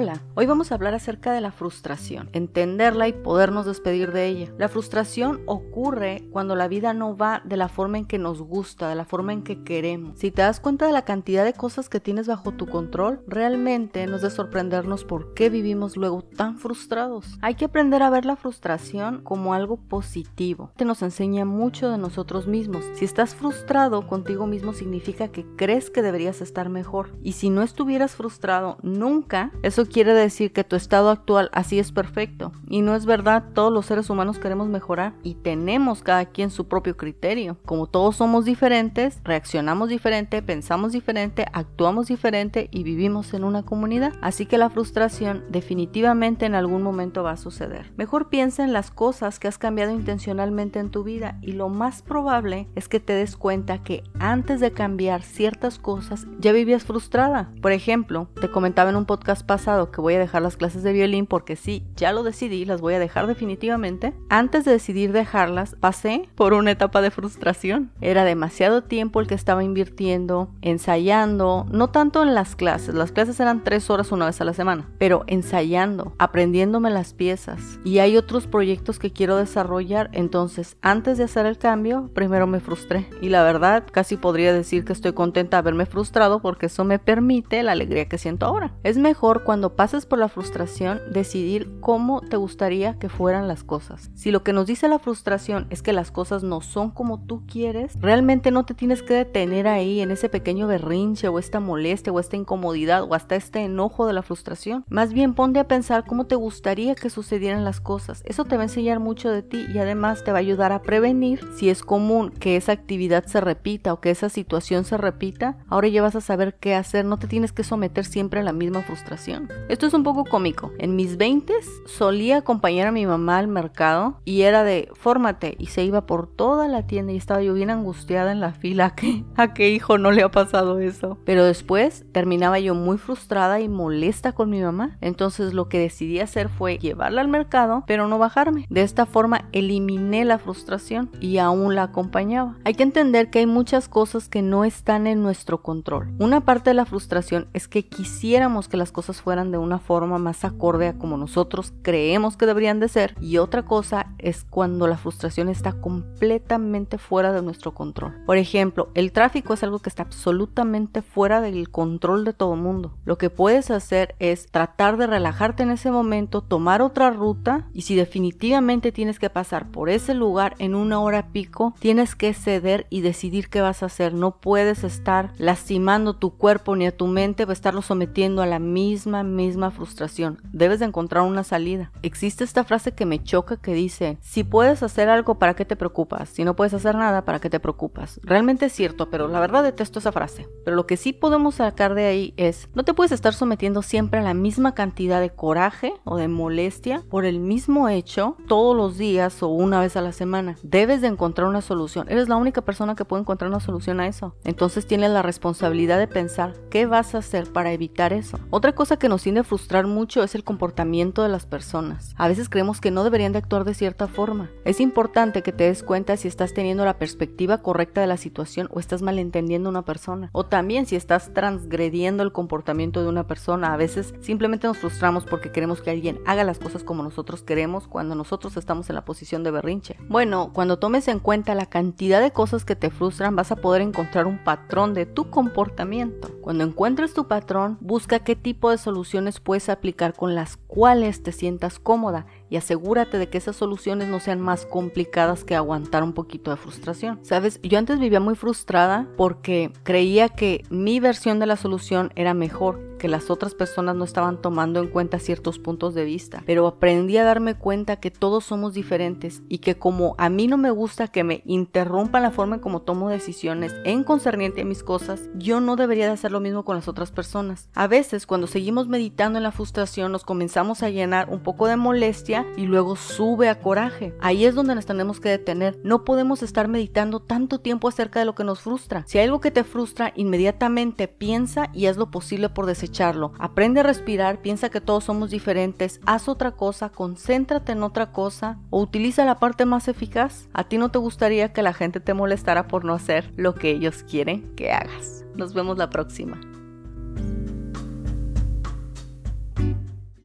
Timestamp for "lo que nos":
94.30-94.66, 278.26-278.60